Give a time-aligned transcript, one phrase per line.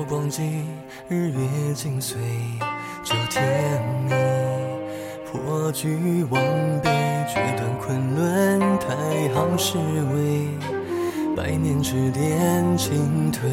[0.00, 0.64] 道光季，
[1.08, 2.14] 日月尽髓，
[3.04, 4.16] 这天明。
[5.30, 6.42] 破局忘
[6.80, 6.88] 悲，
[7.28, 8.94] 决断昆仑，太
[9.34, 10.48] 行是为
[11.36, 13.50] 百年之巅进退。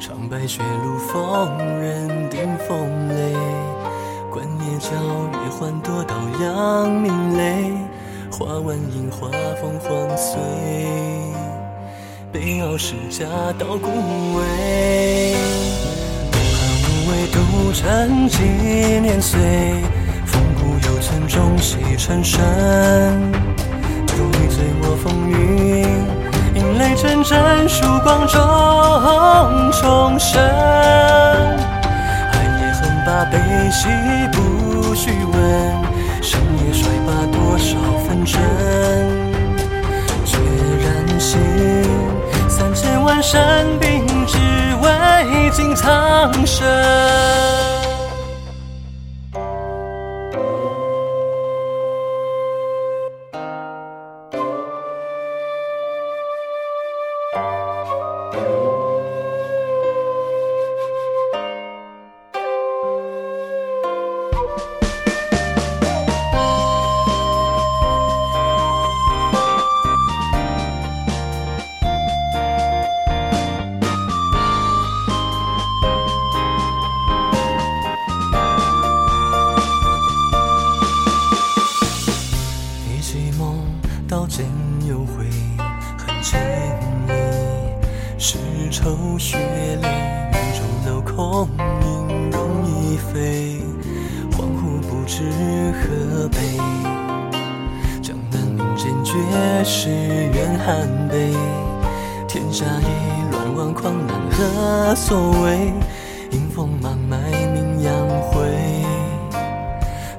[0.00, 3.34] 长白雪露逢人顶风雷，
[4.32, 4.90] 观夜角
[5.32, 7.72] 月换多道扬明泪，
[8.32, 9.28] 化晚影花
[9.60, 10.40] 风凰碎。
[12.30, 13.24] 北鏖世家
[13.58, 13.88] 道孤
[14.34, 15.34] 味。
[16.30, 18.38] 东汉无为独臣纪
[19.00, 19.40] 年岁，
[20.26, 22.38] 风骨犹存中西沉深。
[24.06, 25.36] 独你醉我风云，
[26.54, 28.38] 引泪阵阵曙光中
[29.72, 30.38] 重生。
[32.30, 33.38] 寒夜横把悲
[33.70, 33.88] 喜
[34.32, 35.38] 不须问。
[36.20, 38.38] 深夜摔罢多少纷争，
[43.20, 44.38] 三千万山兵，只
[44.80, 46.66] 为尽苍生。
[88.70, 89.36] 愁血
[89.82, 89.88] 泪，
[90.32, 91.48] 云中楼空
[91.82, 93.62] 影容易飞，
[94.32, 95.24] 恍惚不知
[95.72, 96.38] 何悲。
[98.02, 99.14] 江南民间绝
[99.64, 101.32] 世怨寒悲，
[102.26, 105.72] 天下意乱，王狂难何所谓？
[106.32, 108.46] 迎风满迈名扬灰，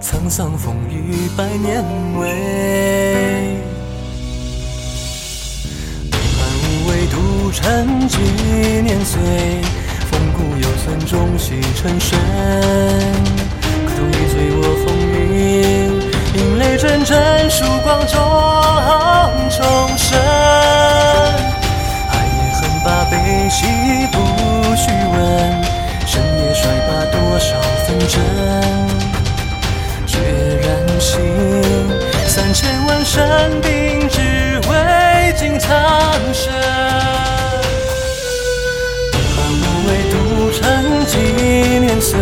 [0.00, 1.84] 沧桑风雨百年
[2.18, 3.07] 味。
[7.18, 8.16] 浮沉几
[8.84, 9.20] 年岁，
[10.08, 12.16] 风骨犹存，终须沉深。
[13.86, 15.90] 可同一醉我风云，
[16.34, 18.14] 引泪阵阵，曙光中
[19.50, 19.58] 重
[19.98, 20.16] 生。
[22.08, 23.12] 爱也恨把悲
[23.50, 23.66] 喜
[24.12, 24.16] 不
[24.76, 25.18] 须问，
[26.06, 27.48] 生也衰罢多少
[27.84, 28.14] 纷争。
[30.06, 30.12] 决
[30.62, 30.70] 然
[31.00, 31.18] 心，
[32.28, 34.20] 三千万山兵，只
[34.70, 35.68] 为尽苍
[36.32, 36.67] 生。
[41.06, 41.16] 几
[41.80, 42.18] 年岁，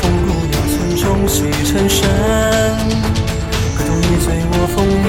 [0.00, 2.08] 风骨犹存，中西沉深。
[3.76, 5.08] 可同你醉我风云，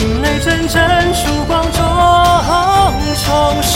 [0.00, 0.74] 引泪阵阵，
[1.14, 1.78] 曙光中
[3.24, 3.72] 重生。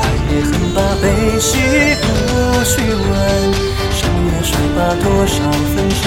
[0.00, 1.04] 寒夜横把悲
[1.40, 1.50] 喜
[2.00, 2.04] 不
[2.64, 3.10] 须问，
[3.92, 5.34] 深夜摔罢多少
[5.74, 6.04] 纷争。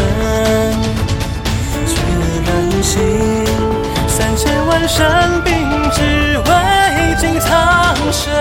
[1.86, 1.94] 决
[2.46, 2.50] 然
[2.82, 2.96] 心，
[4.08, 5.52] 三千万山兵，
[5.92, 6.00] 只
[6.38, 6.50] 为
[7.20, 7.50] 尽苍
[8.12, 8.32] 生。